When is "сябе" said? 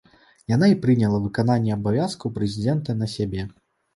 3.15-3.41